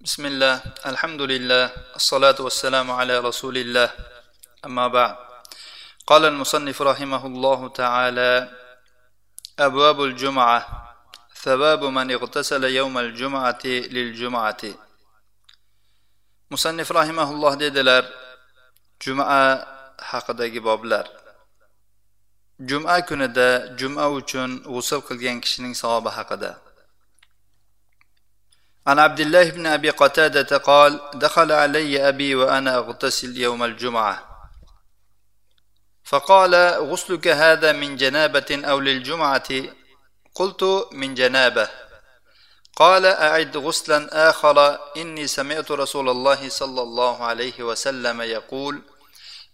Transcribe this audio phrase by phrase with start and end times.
[0.00, 0.54] بسم الله
[0.86, 1.64] الحمد لله
[1.96, 3.88] الصلاة والسلام على رسول الله
[4.66, 5.16] أما بعد
[6.06, 8.32] قال المصنف رحمه الله تعالى
[9.58, 10.60] أبواب الجمعة
[11.44, 14.62] ثواب من اغتسل يوم الجمعة للجمعة
[16.50, 18.04] مصنف رحمه الله dedilar
[19.00, 19.64] juma
[19.96, 21.06] haqidagi boblar
[22.60, 26.50] juma kunida juma uchun g'usul qilgan kishining savobi haqida
[28.87, 34.35] عن عبد الله بن أبي قتادة قال دخل علي أبي وأنا أغتسل يوم الجمعة.
[36.03, 39.49] فقال غسلك هذا من جنابة أو للجمعة؟
[40.35, 41.69] قلت من جنابة.
[42.75, 44.79] قال أعد غسلا آخر.
[44.97, 48.81] إني سمعت رسول الله صلى الله عليه وسلم يقول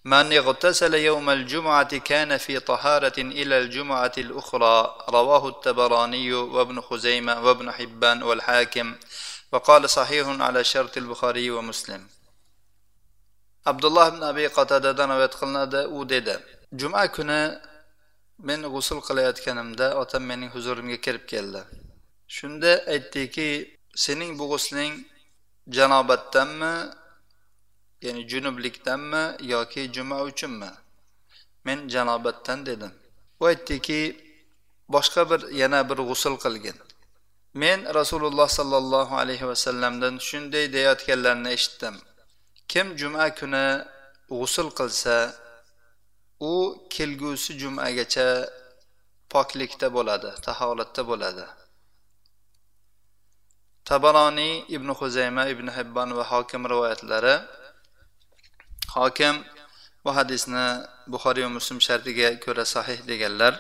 [0.06, 4.96] من اغتسل يوم الجمعة كان في طهارة إلى الجمعة الأخرى.
[5.10, 8.96] رواه التبراني وابن خزيمة وابن حبان والحاكم.
[9.53, 12.07] وقال صحيح على شرط البخاري ومسلم
[13.67, 16.37] عبد الله بن أبي قتادة rivoyat qilinadi u dedi
[16.73, 17.59] juma kuni
[18.39, 21.63] men g'usul qilayotganimda otam mening huzurimga kirib keldi
[22.37, 23.49] shunda aytdiki
[24.05, 24.95] sening bu g'usling
[25.77, 26.75] janobatdanmi
[28.07, 30.71] ya'ni junublikdanmi yoki juma uchunmi
[31.65, 32.93] men janobatdan dedim
[33.41, 34.01] u aytdiki
[34.95, 36.77] boshqa bir yana bir g'usul qilgin
[37.54, 41.96] Men rasululloh sollallohu alayhi vasallamdan shunday deyayotganlarini eshitdim.
[42.68, 43.68] Kim juma kuni
[44.30, 45.16] g'usul qilsa
[46.40, 46.54] u
[46.90, 48.30] kelgusi jumagacha
[49.34, 51.46] poklikda bo'ladi taholatda bo'ladi.
[53.90, 57.36] Tabaroniy ibn huzayma ibn hibbon va hokim rivoyatlari.
[58.96, 59.36] Hokim
[60.04, 60.68] bu hadisni
[61.12, 63.54] buxoriy va muslim shartiga ko'ra sahih deganlar.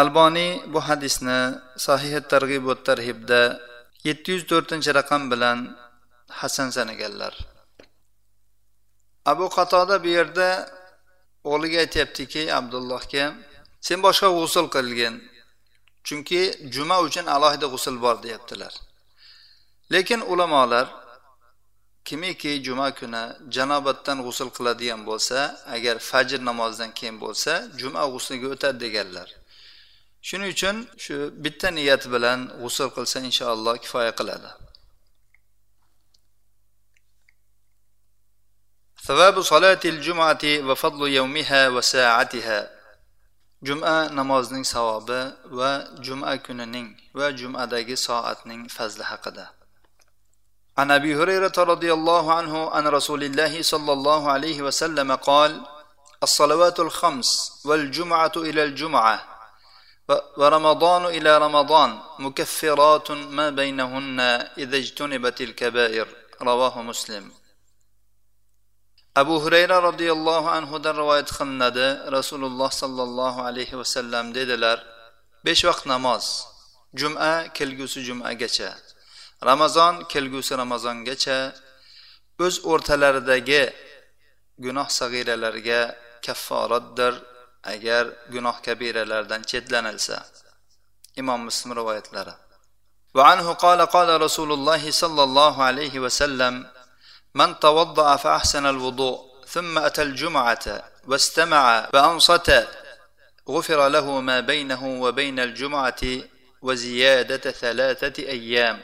[0.00, 1.40] Alboniy bu hadisni
[1.86, 3.40] sahih targ'ib va tarhibda
[4.08, 5.58] yetti yuz to'rtinchi raqam bilan
[6.40, 7.34] hasan sanaganlar.
[9.32, 10.48] Abu qatoda bu yerda
[11.50, 13.24] o'g'liga aytyaptiki abdullohga
[13.86, 15.14] sen boshqa g'usul qilgin
[16.06, 16.40] chunki
[16.74, 18.72] juma uchun alohida g'usul bor deyaptilar.
[19.92, 20.86] Lekin ulamolar
[22.08, 23.24] kimiki juma kuni
[23.54, 25.38] janobatdan g'usul qiladigan bo'lsa
[25.74, 29.28] agar fajr namozidan keyin bo'lsa juma g'usliga o'tadi deganlar.
[30.26, 32.50] شنو shuning شو shu bitta niyat bilan
[33.16, 34.50] إن شاء الله كفاية qiladi.
[39.06, 42.70] ثواب صلاة الجمعة وفضل يومها وساعتها
[43.62, 49.48] جمعة نماز نين سواب وجمعة كن نين وجمعة داقي ساعة نين فزل حقدا
[50.78, 55.66] عن أبي هريرة رضي الله عنه عن رسول الله صلى الله عليه وسلم قال
[56.22, 59.35] الصلوات الخمس والجمعة إلى الجمعة
[60.08, 66.06] va ramazonu ila ramazon mukaffiratun ma baynahunna idajtunibatil kabair
[66.48, 67.24] ravohi muslim.
[69.16, 71.88] Abu hurayra roziyallohu anhudan rivoyat qilinadi.
[72.16, 74.78] Rasululloh sollallohu alayhi vasallam dedilar
[75.44, 76.24] besh vaqt namoz.
[77.00, 78.70] Juma kelgusi jumagacha.
[79.48, 81.38] Ramazon kelgusi ramazongacha.
[82.44, 83.64] O'z o'rtalaridagi
[84.64, 85.80] gunoh sag'iralarga
[86.26, 87.14] kafforatdir.
[87.66, 90.24] Agar gunoh kabiralardan chetlanilsa
[91.16, 92.34] imom muslim rivoyatlari.
[93.16, 96.66] وعنه قال قال رسول الله صلى الله عليه وسلم
[97.34, 99.18] من توضأ فأحسن الوضوء
[99.48, 100.66] ثم أتى الجمعة
[101.08, 102.68] واستمع فأنصت
[103.48, 106.02] غفر له ما بينه وبين الجمعة
[106.62, 108.80] وزيادة ثلاثة أيام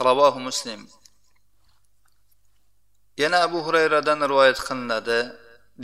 [0.00, 0.86] ravohu muslim.
[3.16, 5.32] Yana abu hurayradan rivoyat qilinadi.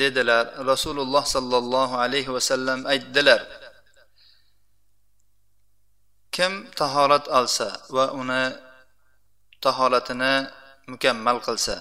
[0.01, 3.41] Dedilar rasululloh sollallohu alayhi vasallam aytdilar
[6.35, 8.45] kim tahorat olsa va uni
[9.65, 10.35] tahoratini
[10.93, 11.77] mukammal qilsa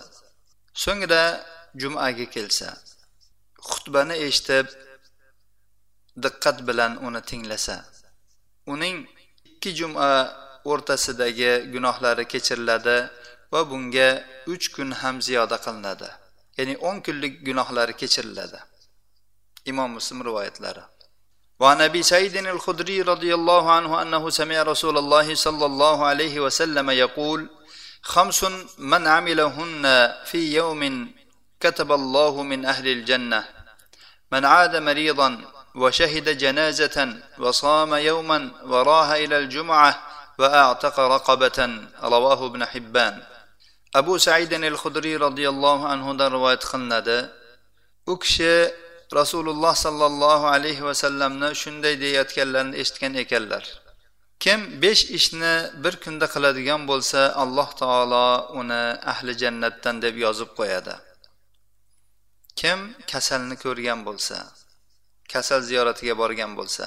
[0.84, 1.24] so'ngra
[1.82, 2.70] jumaga kelsa
[3.70, 4.66] xutbani eshitib
[6.24, 7.78] diqqat bilan uni tinglasa
[8.74, 8.98] uning
[9.50, 10.10] ikki juma
[10.72, 12.98] o'rtasidagi gunohlari kechiriladi
[13.52, 14.10] va bunga
[14.54, 16.10] uch kun ham ziyoda qilinadi.
[16.58, 18.60] Ya'ni o'n kunlik gunohlari kechiriladi
[19.72, 20.84] imom muslim rivoyatlari
[21.62, 26.90] وعن ابي سعيد الخدري رضي الله عنه انه سمع رسول الله صلى الله عليه وسلم
[26.90, 27.50] يقول
[28.02, 28.46] خمس
[28.78, 31.12] من عملهن في يوم
[31.60, 33.44] كتب الله من أهل الجنه
[34.32, 35.30] من عاد مريضا
[35.76, 36.98] وشهد جنازه
[37.40, 39.92] وصام يوما وراها إلى الجمعه
[40.40, 43.24] وأعتق رقبة رواه ابن حبان
[43.94, 47.20] abu saidin al hudriy roziyallohu anhudan rivoyat qilinadi.
[48.12, 48.54] U kishi
[49.20, 53.64] rasululloh sollallohu alayhi vasallamni shunday deyayotganlarini eshitgan ekanlar.
[54.44, 58.28] Kim besh ishni bir kunda qiladigan bo'lsa alloh taolo
[58.60, 60.96] uni ahli jannatdan deb yozib qo'yadi.
[62.60, 62.80] Kim
[63.12, 64.38] kasalni ko'rgan bo'lsa
[65.34, 66.86] kasal ziyoratiga borgan bo'lsa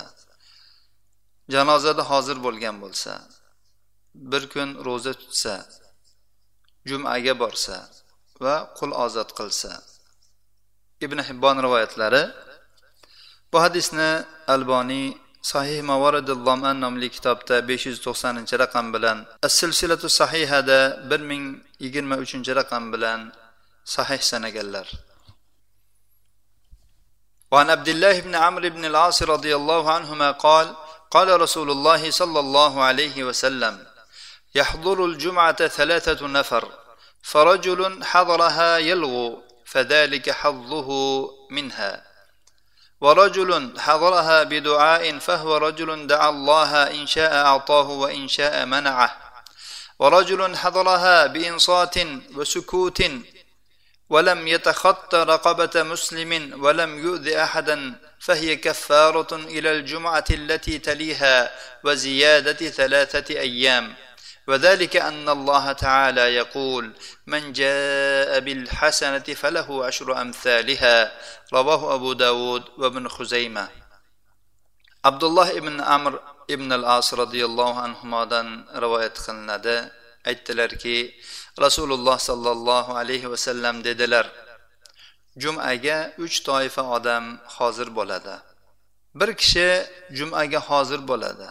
[1.55, 3.13] janozada hozir bo'lgan bo'lsa
[4.31, 5.55] bir kun ro'za tutsa
[6.90, 7.78] jumaga borsa
[8.44, 9.72] va qul ozod qilsa
[11.06, 12.24] ibn hibbon rivoyatlari
[13.52, 14.10] bu hadisni
[14.56, 15.08] alboniy
[15.52, 19.18] sahih mavaridil loman nomli kitobda besh yuz to'qsoninchi raqam bilan
[19.48, 20.80] as silsilatu sahihada
[21.10, 21.44] bir ming
[21.84, 23.20] yigirma uchinchi raqam bilan
[23.96, 24.88] sahih sanaganlar
[27.54, 30.68] وعن عبد الله بن عمرو بن العاص رضي الله عنهما قال
[31.16, 33.76] قال رسول الله صلى الله عليه وسلم
[34.55, 36.73] يحضر الجمعة ثلاثة نفر
[37.23, 40.91] فرجل حضرها يلغو فذلك حظه
[41.51, 42.05] منها.
[43.01, 49.17] ورجل حضرها بدعاء فهو رجل دعا الله إن شاء أعطاه وإن شاء منعه.
[49.99, 51.95] ورجل حضرها بإنصات
[52.35, 53.03] وسكوت
[54.11, 61.51] ولم يتخط رقبة مسلم ولم يؤذ أحدا فهي كفارة إلى الجمعة التي تليها
[61.85, 63.95] وزيادة ثلاثة أيام.
[64.48, 66.94] وذلك أن الله تعالى يقول
[67.28, 71.12] من جاء بالحسنة فله عشر أمثالها
[71.54, 73.70] رواه أبو داود وابن خزيمة
[75.06, 78.48] عبد الله ibn amr ibn al as roziyallohu anhudan
[78.84, 79.78] rivoyat qilinadi
[80.30, 80.98] aytdilarki
[81.66, 84.26] rasululloh sollallohu alayhi vasallam dedilar
[85.44, 87.24] jumaga uch toifa odam
[87.58, 88.36] hozir bo'ladi
[89.20, 89.70] bir kishi
[90.18, 91.50] jumaga hozir bo'ladi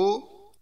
[0.00, 0.02] u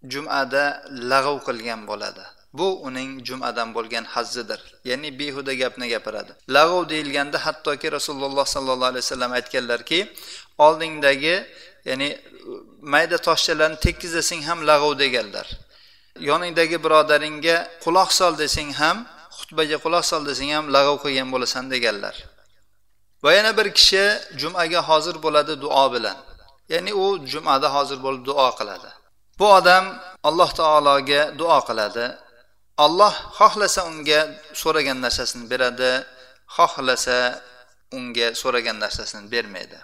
[0.07, 2.23] jumada lag'ov qilgan bo'ladi.
[2.53, 6.31] Bu uning jumadan bo'lgan hazzidir ya'ni behuda gapni gapiradi.
[6.49, 9.99] Lag'ov deyilganda hattoki rasululloh sollallohu alayhi vasallam aytganlarki
[10.57, 11.35] oldingdagi
[11.85, 12.09] ya'ni
[12.81, 15.47] mayda toshchalarni tekkizasang ham lag'ov deganlar.
[16.29, 18.97] Yoningdagi birodaringga quloq sol desang ham
[19.37, 22.15] xutbaga quloq sol desang ham lag'ov qilgan bo'lasan deganlar.
[23.23, 24.03] Va yana bir kishi
[24.41, 26.17] jumaga hozir bo'ladi duo bilan.
[26.73, 28.89] Ya'ni u jumada hozir bo'lib duo qiladi.
[29.39, 29.85] Bu odam
[30.27, 32.05] alloh taologa duo qiladi.
[32.85, 34.19] Alloh xohlasa unga
[34.61, 35.91] so'ragan narsasini beradi
[36.55, 37.17] xohlasa
[37.97, 39.79] unga so'ragan narsasini bermaydi.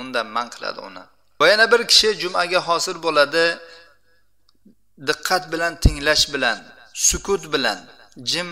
[0.00, 1.04] Undan man qiladi uni.
[1.40, 3.46] Va yana bir kishi jumaga hozir bo'ladi
[5.08, 6.58] diqqat bilan tinglash bilan
[7.08, 7.78] sukut bilan
[8.30, 8.50] jim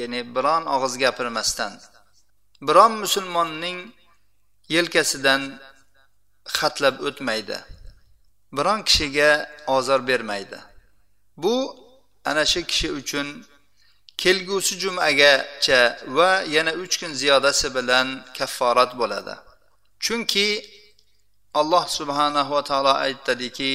[0.00, 1.72] ya'ni biron og'iz gapirmasdan
[2.68, 3.78] biron musulmonning
[4.74, 5.42] yelkasidan
[6.56, 7.58] xatlab o'tmaydi.
[8.52, 9.30] Biron kishiga
[9.66, 10.58] ozor bermaydi.
[11.36, 11.76] Bu
[12.24, 13.44] ana shu kishi uchun
[14.16, 15.80] kelgusi jumagacha
[16.16, 18.08] va yana uch kun ziyodasi bilan
[18.38, 19.34] kafforat bo'ladi.
[20.04, 20.48] Chunki
[21.60, 23.72] alloh subhanahu va taolo aytadiki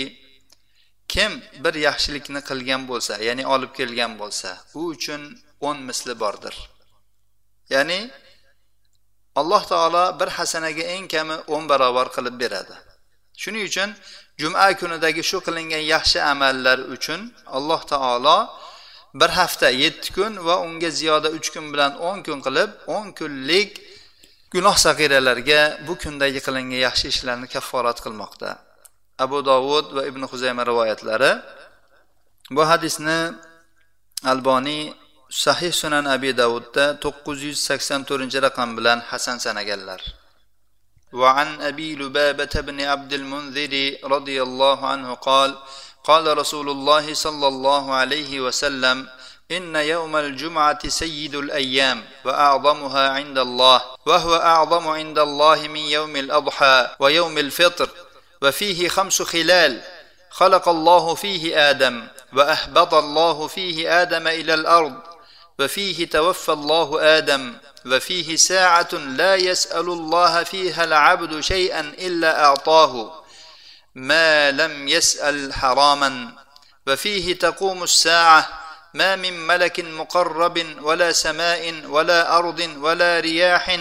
[1.13, 1.31] kim
[1.63, 4.49] bir yaxshilikni qilgan bo'lsa ya'ni olib kelgan bo'lsa
[4.79, 5.21] u uchun
[5.67, 6.55] o'n misli bordir.
[7.73, 7.99] Ya'ni
[9.39, 12.75] alloh taolo bir hasanaga eng kami o'n barobar qilib beradi.
[13.43, 13.89] Shuning uchun
[14.41, 17.21] juma kunidagi shu qilingan yaxshi amallar uchun
[17.57, 18.37] alloh taolo
[19.19, 23.71] bir hafta yetti kun va unga ziyoda uch kun bilan o'n kun qilib o'n kunlik
[24.53, 28.49] gunoh sag'iralarga bu kundagi qilingan yaxshi ishlarni kafforat qilmoqda.
[29.25, 31.31] Abu dovud va ibn huzayma rivoyatlari.
[32.55, 33.19] Bu hadisni
[34.31, 34.83] alboniy
[35.45, 40.01] sahih sunan abi davudda to'qqiz yuz sakson to'rtinchi raqam bilan hasan sanaganlar.
[41.13, 45.55] وعن أبي لبابة بن عبد المنذر رضي الله عنه قال
[46.03, 49.08] قال رسول الله صلى الله عليه وسلم
[49.51, 56.89] إن يوم الجمعة سيد الأيام وأعظمها عند الله وهو أعظم عند الله من يوم الأضحى
[57.00, 57.89] ويوم الفطر
[58.41, 59.82] وفيه خمس خلال
[60.29, 64.93] خلق الله فيه آدم وأهبط الله فيه آدم إلى الأرض
[65.60, 67.53] وفيه توفى الله آدم
[67.85, 73.23] وفيه ساعة لا يسأل الله فيها العبد شيئا إلا أعطاه
[73.95, 76.33] ما لم يسأل حراما.
[76.87, 78.49] وفيه تقوم الساعة
[78.93, 83.79] ما من ملك مقرب ولا سماء ولا أرض ولا رياح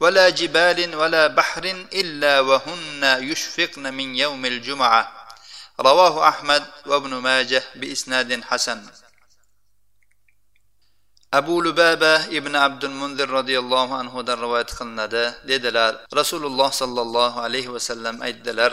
[0.00, 5.12] ولا جبال ولا بحر إلا وهن يشفقن من يوم الجمعة.
[5.80, 8.82] رواه أحمد وابن ماجه بإسناد حسن.
[11.38, 15.24] Abu lubaba ibn abdul mundir roziyallohu anhudan rivoyat qilinadi.
[15.50, 18.72] Dedilar rasululloh sollallohu alayhi vasallam aytdilar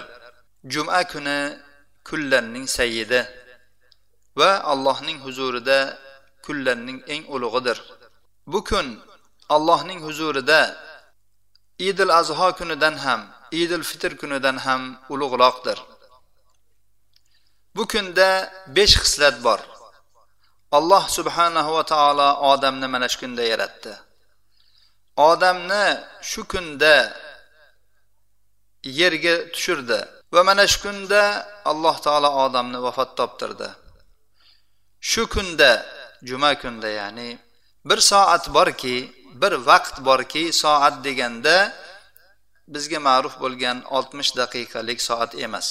[0.74, 1.40] juma kuni
[2.10, 3.22] kullarning sayyidi
[4.40, 5.80] va allohning huzurida
[6.46, 7.78] kunlarning eng ulug'idir.
[8.52, 8.88] Bu kun
[9.56, 10.62] allohning huzurida
[11.90, 13.22] idil azho kunidan ham
[13.62, 14.82] idil fitr kunidan ham
[15.14, 15.78] ulug'roqdir.
[17.76, 18.30] Bu kunda
[18.76, 19.60] besh xislat bor.
[20.78, 23.94] Alloh subhanahu va taolo odamni mana shu kunda yaratdi.
[25.30, 25.86] Odamni
[26.30, 26.96] shu kunda
[29.00, 30.00] yerga tushirdi
[30.34, 31.22] va mana shu kunda
[31.72, 33.70] alloh taolo odamni vafot toptirdi.
[35.10, 35.72] Shu kunda
[36.28, 37.30] juma kunda ya'ni
[37.90, 38.98] bir soat borki
[39.42, 41.58] bir vaqt borki soat deganda
[42.74, 45.68] bizga ma'ruf bo'lgan oltmish daqiqalik soat emas.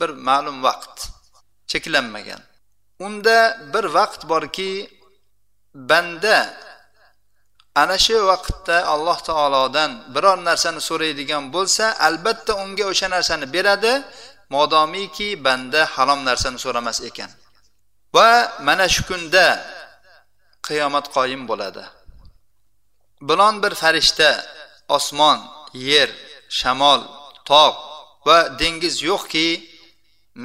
[0.00, 0.96] Bir ma'lum vaqt
[1.70, 2.42] cheklanmagan.
[2.98, 4.90] Unda bir vaqt borki
[5.74, 6.54] banda
[7.74, 13.92] ana shu vaqtda alloh taolodan biror narsani so'raydigan bo'lsa albatta unga o'sha narsani beradi
[14.54, 17.30] modomiki banda harom narsani so'ramas ekan.
[18.14, 18.30] Va
[18.66, 19.46] mana shu kunda
[20.66, 21.84] qiyomat qoyim bo'ladi.
[23.28, 24.30] Bilon bir farishta
[24.96, 25.38] osmon
[25.90, 26.10] yer
[26.58, 27.00] shamol
[27.50, 27.78] tog'
[28.26, 29.48] va dengiz yo'qki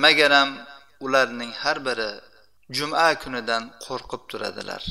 [0.04, 0.50] magaram
[1.06, 2.12] ularning har biri
[2.77, 4.83] juma kunidan qo'rqib turadilar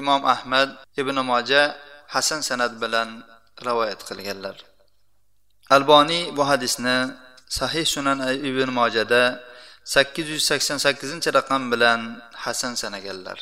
[0.00, 0.68] imom ahmad
[1.00, 1.62] ibn moja
[2.14, 3.08] hasan sanat bilan
[3.66, 4.56] rivoyat qilganlar
[5.76, 6.96] alboniy bu hadisni
[7.58, 8.18] sahih sunan
[8.50, 9.22] ibn mojada
[9.94, 12.00] sakkiz yuz sakson sakkizinchi raqam bilan
[12.44, 13.40] hasan sanaganlar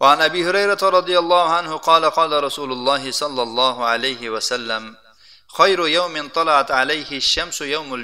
[0.00, 4.96] وعن ابي هريره رضي الله عنه قال قال رسول الله صلى الله عليه وسلم
[5.58, 7.94] خير يوم طلعت عليه الشمس يوم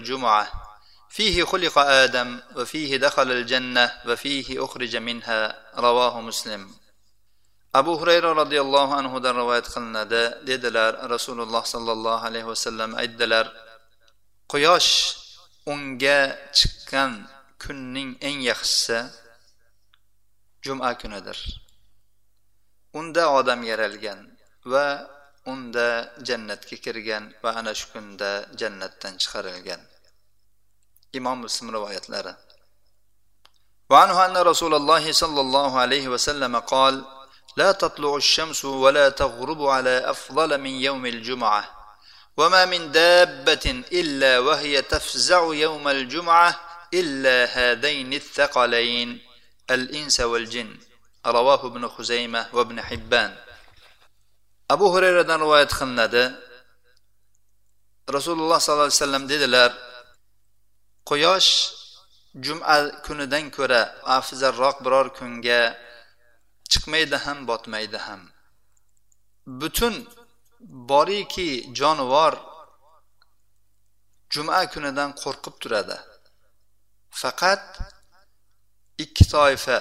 [1.17, 5.39] fihi xuliqa adam va fihi dakhalal janna va fihi uxrija minha
[5.85, 6.61] ravohu muslim
[7.79, 13.45] abu hurayra roziyallohu anhudan rivoyat qilinadi dedilar rasululloh sollallohu alayhi vasallam aytdilar
[14.51, 14.91] quyosh
[15.73, 16.19] unga
[16.57, 17.11] chiqqan
[17.63, 18.99] kunning eng yaxshisi
[20.65, 21.37] juma kunidir
[22.99, 24.19] unda odam yaralgan
[24.71, 24.87] va
[25.51, 25.89] unda
[26.27, 29.81] jannatga kirgan va ana shu kunda jannatdan chiqarilgan
[31.13, 32.35] imom muslim rivoyatlari
[33.89, 37.05] وعنه أن رسول الله صلى الله عليه وسلم قال
[37.57, 41.63] لا تطلع الشمس ولا تغرب على أفضل من يوم الجمعة
[42.37, 46.59] وما من دابة إلا وهي تفزع يوم الجمعة
[46.93, 49.21] إلا هذين الثقلين
[49.71, 50.77] الإنس والجن
[51.25, 53.35] رواه ابن خزيمة وابن حبان
[54.71, 56.39] أبو هريرة رواية خلنده
[58.09, 59.86] رسول الله صلى الله عليه وسلم dedilar
[61.07, 61.51] quyosh
[62.45, 63.81] juma kunidan ko'ra
[64.17, 65.61] afzalroq biror kunga
[66.71, 68.21] chiqmaydi ham botmaydi ham.
[69.61, 69.95] Butun
[70.89, 71.49] boriki
[71.79, 72.33] jonivor
[74.33, 75.97] juma kunidan qo'rqib turadi.
[77.21, 77.63] Faqat
[79.03, 79.79] ikki toifa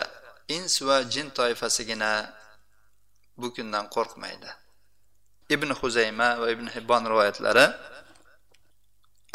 [0.56, 2.12] ins va jin toifasigina
[3.40, 4.50] bu kundan qo'rqmaydi.
[5.54, 7.66] Ibn huzayma va ibn hibbon rivoyatlari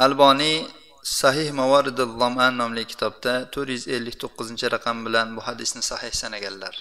[0.05, 0.57] alboniy
[1.03, 6.75] sahih mavaridul loman nomli kitobda to'rt yuz ellik to'qqizinchi raqam bilan bu hadisni sahih sanaganlar.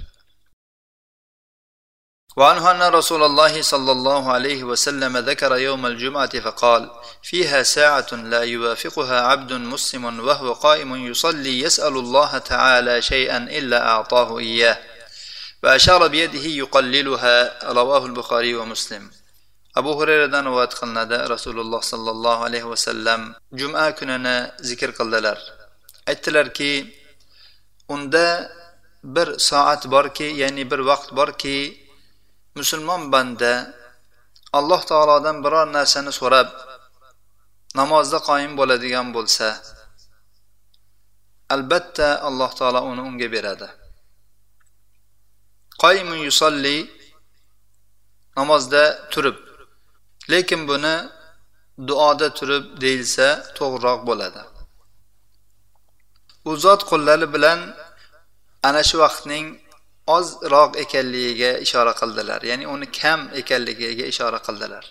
[2.37, 6.91] وعنه أن رسول الله صلى الله عليه وسلم ذكر يوم الجمعة فقال
[7.23, 14.39] فيها ساعة لا يوافقها عبد مسلم وهو قائم يصلي يسأل الله تعالى شيئا إلا أعطاه
[14.39, 14.79] إياه
[15.63, 17.37] وأشار بيده يقللها
[17.73, 19.11] رواه البخاري ومسلم
[19.81, 21.17] abu hurayradan rivoyat qilinadi.
[21.35, 23.21] Rasululloh sollallohu alayhi vasallam
[23.61, 24.37] juma kunini
[24.69, 25.39] zikr qildilar.
[26.11, 26.73] Aytdilarki
[27.95, 28.27] unda
[29.15, 31.59] bir soat borki ya'ni bir vaqt borki
[32.59, 33.53] musulmon banda
[34.59, 36.49] alloh taolodan biror narsani so'rab
[37.81, 39.49] namozda qoyim bo'ladigan bo'lsa
[41.55, 43.69] albatta alloh taolo uni unga beradi.
[45.83, 46.77] Qoyimun yusolli
[48.39, 48.83] namozda
[49.13, 49.50] turib
[50.33, 50.97] lekin buni
[51.89, 53.27] duoda turib deyilsa
[53.59, 54.43] to'g'riroq bo'ladi.
[56.49, 57.61] U zot qo'llari bilan
[58.69, 59.47] ana shu vaqtning
[60.17, 62.41] ozroq ekanligiga ishora qildilar.
[62.51, 64.85] Ya'ni uni kam ekanligiga ishora qildilar.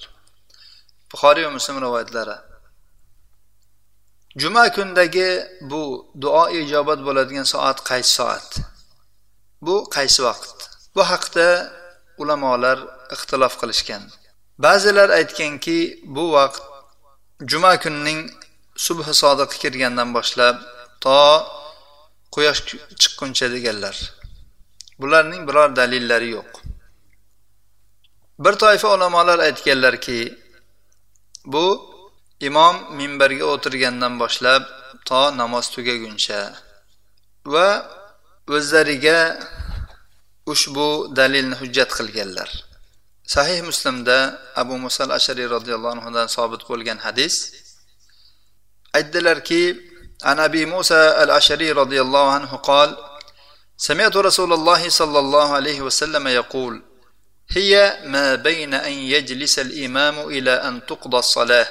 [1.11, 2.37] Buxoriy va muslim rivoyatlari.
[4.41, 5.29] Juma kundagi
[5.71, 5.83] bu
[6.23, 8.49] duo ijobat bo'ladigan soat qaysi soat?
[9.65, 10.57] Bu qaysi vaqt?
[10.95, 11.47] Bu haqda
[12.21, 12.77] ulamolar
[13.15, 14.03] ixtilof qilishgan.
[14.63, 15.77] Ba'zilar aytganki
[16.15, 16.63] bu vaqt
[17.51, 18.21] juma kunining
[18.85, 20.55] subhi sodiq kirgandan boshlab
[21.03, 21.19] to
[22.35, 22.61] quyosh
[23.01, 23.95] chiqquncha deganlar.
[25.01, 26.51] Bularning biror dalillari yo'q.
[28.43, 30.19] Bir toifa ulamolar aytganlarki
[31.53, 31.65] bu
[32.47, 34.63] imom minbarga o'tirgandan boshlab
[35.07, 36.41] to namoz tugaguncha
[37.53, 37.67] va
[38.55, 39.19] o'zlariga
[40.51, 40.87] ushbu
[41.17, 42.68] dalilni hujjat qilganlar.
[43.34, 44.18] sahih muslimda
[44.62, 47.34] abu musal ashariy roziyallohu anhudan sobit bo'lgan hadis
[48.98, 49.94] aytdilarki
[50.24, 52.96] عن ابي موسى الاشعري رضي الله عنه قال
[53.76, 56.82] سمعت رسول الله صلى الله عليه وسلم يقول
[57.50, 61.66] هي ما بين ان يجلس الامام الى ان تقضى الصلاه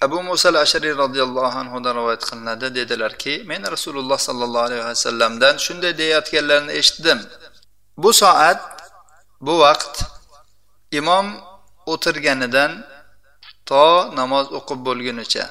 [0.00, 5.92] abu muso al ashariy roziyallohu anhudan rivoyat qilinadi dedilarki men rasululloh sollallohu alayhi vasallamdan shunday
[6.00, 7.18] deyayotganlarini eshitdim
[8.02, 8.60] bu soat
[9.46, 9.94] bu vaqt
[10.91, 11.27] imom
[11.93, 12.71] o'tirganidan
[13.69, 13.85] to
[14.19, 15.45] namoz o'qib bo'lgunicha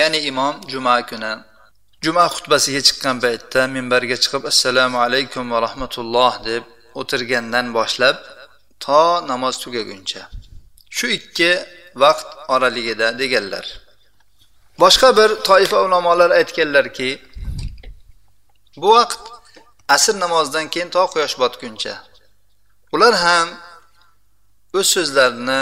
[0.00, 1.32] ya'ni imom juma kuni
[2.04, 6.62] juma xutbasiga chiqqan paytda minbarga chiqib assalomu alaykum va rahmatulloh deb
[7.00, 8.16] o'tirgandan boshlab
[8.84, 10.22] to namoz tugaguncha
[10.96, 11.50] shu ikki
[11.94, 13.66] vaqt oraligida deganlar.
[14.80, 17.10] Boshqa bir toifa ulamolar aytganlarki
[18.76, 19.20] bu vaqt
[19.88, 21.94] asr namozidan keyin to quyosh botguncha
[22.94, 23.48] ular ham
[24.77, 25.61] o'z so'zlarini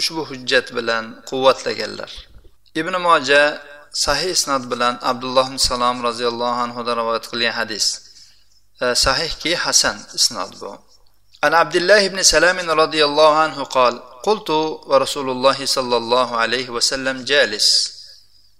[0.00, 2.10] ushbu hujjat bilan quvvatlaganlar
[2.80, 3.42] ibn moja
[4.04, 7.86] sahih isnod bilan abdulloh ibn salom roziyallohu anhudan rivoyat qilgan hadis
[9.04, 10.72] sahihki hasan isnod bu
[11.46, 14.50] عن عبد الله بن سلام رضي الله عنه قال قلت
[14.90, 17.68] ورسول الله صلى الله عليه وسلم جالس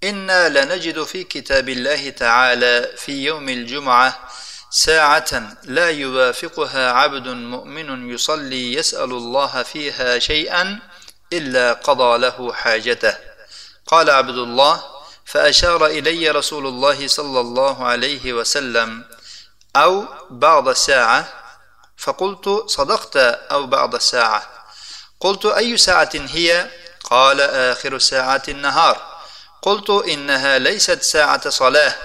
[0.04, 4.25] انا لنجد في كتاب الله تعالى في يوم الجمعه
[4.69, 10.79] ساعة لا يوافقها عبد مؤمن يصلي يسأل الله فيها شيئا
[11.33, 13.17] إلا قضى له حاجته.
[13.87, 14.83] قال عبد الله
[15.25, 19.05] فأشار إلي رسول الله صلى الله عليه وسلم
[19.75, 21.33] أو بعض ساعة
[21.97, 23.17] فقلت صدقت
[23.51, 24.49] أو بعض ساعة.
[25.19, 26.69] قلت أي ساعة هي؟
[27.03, 29.17] قال آخر ساعة النهار.
[29.61, 31.95] قلت إنها ليست ساعة صلاة.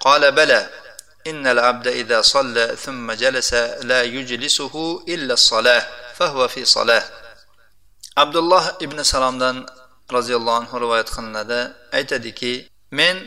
[0.00, 0.81] قال بلى.
[1.27, 3.53] إن العبد إذا صلى ثم جلس
[3.89, 5.83] لا يجلسه إلا الصلاة
[6.15, 7.03] فهو في صلاة
[8.17, 9.65] عبد الله ابن سلامdan
[10.13, 11.59] roziyallohu anhu rivoyat qilinadi
[11.97, 12.53] aytadiki
[12.91, 13.17] men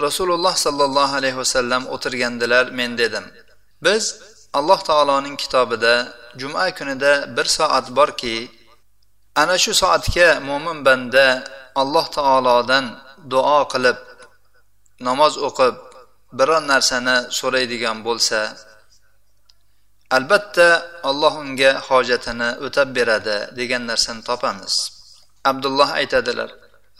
[0.00, 3.24] rasululloh sollallohu alayhi vasallam o'tirgandilar men dedim
[3.84, 4.04] biz
[4.58, 5.94] alloh taoloning kitobida
[6.40, 8.50] juma kunida bir soat borki
[9.42, 11.44] ana shu soatga mo'min banda
[11.82, 12.84] alloh taolodan
[13.32, 13.98] duo qilib
[15.06, 15.74] namoz o'qib
[16.33, 18.39] biron narsani so'raydigan bo'lsa
[20.17, 20.67] albatta
[21.09, 24.75] alloh unga hojatini o'tab beradi degan narsani topamiz.
[25.51, 26.49] Abdulloh aytadilar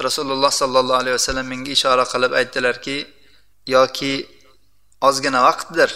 [0.06, 2.98] rasululloh sollallohu alayhi vasallam menga ishora qilib aytdilarki
[3.76, 4.14] yoki
[5.08, 5.92] ozgina vaqtdir.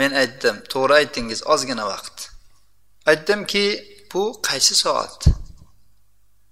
[0.00, 2.16] Men aytdim to'g'ri aytdingiz ozgina vaqt.
[3.10, 3.64] Aytdimki
[4.12, 5.20] bu qaysi soat?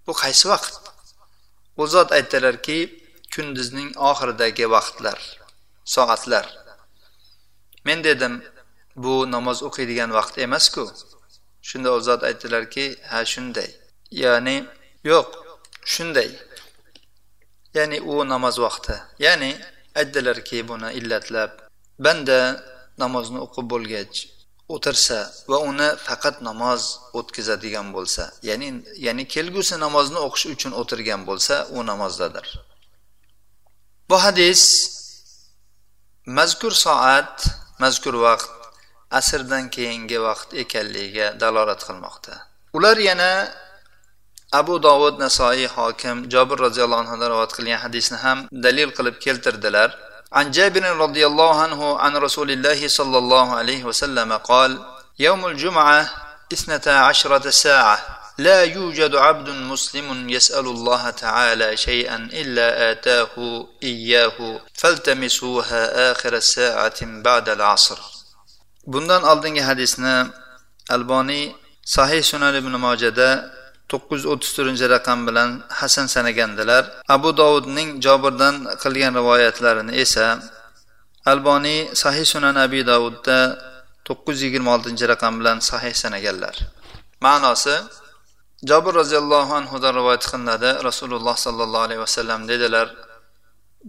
[0.07, 0.75] Bu qaysi vaqt?
[1.81, 2.79] U zot aytdilarki
[3.35, 5.38] kunduzning oxiridagi vaqtlar.
[5.95, 6.47] Soatlar.
[7.87, 8.35] Men dedim
[8.97, 10.85] bu namoz o'qiydigan vaqt emasku.
[11.69, 13.71] Shunda u zot aytdilarki ha shunday.
[14.23, 14.57] Ya'ni
[15.11, 15.29] yo'q
[15.93, 16.31] shunday.
[17.77, 18.95] Ya'ni u namoz vaqti.
[19.27, 19.51] Ya'ni
[20.01, 21.53] aytdilarki buni illatlab
[22.05, 22.39] banda
[23.03, 24.15] namozni o'qib bo'lgach
[24.75, 25.19] o'tirsa
[25.51, 26.83] va uni faqat namoz
[27.19, 28.69] o'tkazadigan bo'lsa ya'ni
[29.07, 32.47] ya'ni kelgusi namozni o'qish uchun o'tirgan bo'lsa u namozdadir.
[34.11, 34.63] Bu hadis
[36.38, 37.36] mazkur soat
[37.84, 38.52] mazkur vaqt
[39.20, 42.34] asrdan keyingi vaqt ekanligiga dalolat qilmoqda
[42.78, 43.32] ular yana
[44.60, 49.92] abu dovud nasoiy hokim jobir roziyallohu anhudan rivoyat qilgan hadisni ham dalil qilib keltirdilar
[50.34, 54.72] عن جابر رضي الله عنه عن رسول الله صلى الله عليه وسلم قال
[55.20, 56.10] يوم الجمعة
[56.54, 63.34] اثنتا عشرة ساعة لا يوجد عبد مسلم يسأل الله تعالى شيئا إلا آتاه
[63.84, 64.38] إياه
[64.74, 68.00] فالتمسوها آخر الساعة بعد العصر
[68.88, 70.28] bundan oldingi hadisni
[70.90, 73.30] alboniy sahih sunan ibn mojada
[73.92, 76.84] to'qqiz yuz o'ttiz to'rtinchi raqam bilan hasan sanagandilar
[77.16, 80.28] abu dovudning jobirdan qilgan rivoyatlarini esa
[81.32, 83.40] alboniy sahih sunan abi davudda
[84.08, 86.56] to'qqiz yuz yigirma oltinchi raqam bilan sahih sanaganlar
[87.26, 87.76] ma'nosi
[88.63, 90.71] jobir roziyallohu anhudan rivoyat qilinadi.
[90.89, 92.89] Rasululloh sollallohu alayhi vasallam dedilar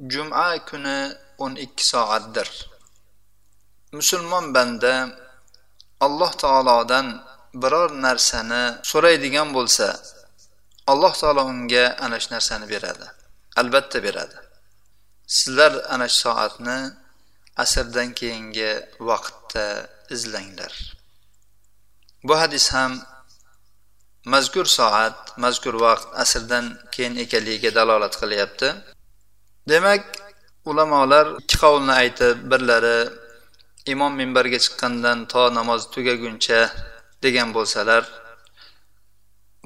[0.08, 1.00] juma kuni
[1.44, 2.50] o'n ikki soatdir.
[3.92, 4.94] Musulmon banda
[6.06, 7.08] alloh taolodan
[7.62, 9.88] biror narsani so'raydigan bo'lsa
[10.92, 13.08] alloh taolo unga ana shu narsani beradi
[13.62, 14.38] albatta beradi.
[15.38, 16.80] Sizlar ana shu soatni
[17.64, 18.72] asrdan keyingi
[19.10, 19.66] vaqtda
[20.16, 20.74] izlanglar.
[22.28, 22.94] Bu hadis ham
[24.34, 28.70] mazkur soat mazkur vaqt asrdan keyin ekanligiga dalolat qilyapti.
[29.72, 30.04] Demak
[30.70, 33.00] ulamolar ikki qavlni aytib birlari
[33.94, 36.62] imom minbarga chiqqandan to namoz tugaguncha
[37.24, 38.04] degan bo'lsalar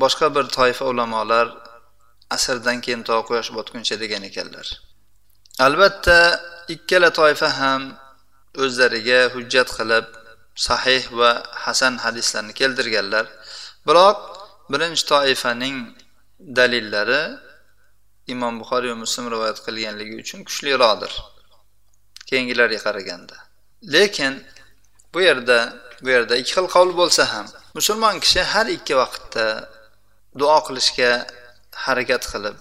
[0.02, 1.48] boshqa bir toifa ulamolar
[2.36, 4.68] asrdan keyin to quyosh botguncha degan ekanlar.
[5.66, 6.20] Albatta
[6.76, 7.82] ikkala toifa ham
[8.64, 10.06] o'zlariga hujjat qilib
[10.68, 11.32] sahih va
[11.66, 13.26] hasan hadislarni keltirganlar.
[13.88, 14.18] Biroq
[14.72, 15.78] birinchi toifaning
[16.58, 17.24] dalillari
[18.34, 21.14] imom buxoriy va muslim rivoyat qilganligi uchun kuchliroqdir.
[22.30, 23.38] Keyingilarga qaraganda.
[23.94, 24.34] Lekin
[25.14, 25.60] bu yerda
[26.04, 27.48] bu yerda ikki xil qavl bo'lsa ham
[27.78, 29.46] musulmon kishi har ikki vaqtda
[30.40, 31.12] duo qilishga
[31.86, 32.58] harakat qilib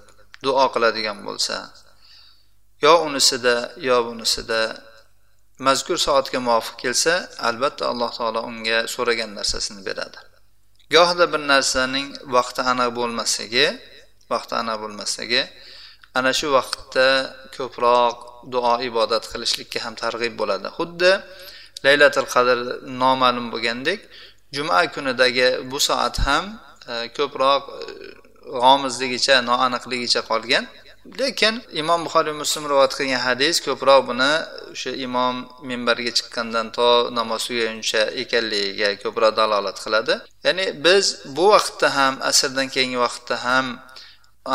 [0.47, 1.57] duo qiladigan bo'lsa
[2.85, 3.55] yo unisida
[3.89, 4.61] yo bunisida
[5.67, 7.15] mazkur soatga muvofiq kelsa
[7.49, 10.19] albatta alloh taolo unga so'ragan narsasini beradi.
[10.95, 13.67] Gohida bir narsaning vaqti aniq bo'lmasligi
[14.33, 15.43] vaqti aniq bo'lmasligi
[16.19, 17.09] ana shu vaqtda
[17.57, 18.17] ko'proq
[18.55, 20.69] duo ibodat qilishlikka ham targ'ib bo'ladi.
[20.79, 21.13] Xuddi
[21.87, 22.59] laylatil qadr
[23.03, 24.01] noma'lum bo'lgandek
[24.57, 26.45] juma kunidagi bu soat ham
[26.93, 27.81] e, ko'proq e,
[28.63, 30.65] g'omizligicha noaniqligicha qolgan.
[31.07, 34.33] Lekin imom buxoriy muslim rivoyat qilgan hadis ko'proq buni
[34.73, 35.37] o'sha imom
[35.69, 36.89] minbarga chiqqandan to
[37.19, 40.15] namoz tugaguncha ekanligiga ko'proq dalolat qiladi.
[40.47, 41.05] Ya'ni biz
[41.37, 43.67] bu vaqtda ham asrdan keyingi vaqtda ham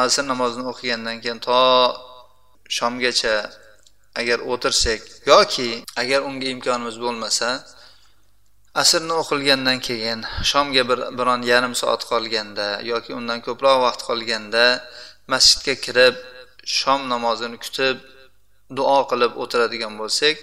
[0.03, 1.61] asr namozini o'qigandan keyin to
[2.77, 3.35] shomgacha
[4.19, 5.69] agar o'tirsak yoki
[6.01, 7.49] agar unga imkonimiz bo'lmasa
[8.81, 10.19] asrni o'qilgandan keyin
[10.51, 14.65] shomga bir biron yarim soat qolganda yoki undan ko'proq vaqt qolganda
[15.31, 16.15] masjidga kirib
[16.75, 17.97] shom namozini kutib
[18.77, 20.37] duo qilib o'tiradigan bo'lsak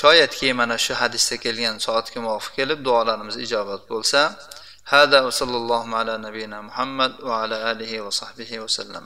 [0.00, 4.20] shoyatki mana shu hadisda kelgan soatga muvofiq kelib duolarimiz ijobat bo'lsa
[4.92, 9.04] hada va sallallohu ala nabiyina muhammad va ala alihi va sahbihi vasallam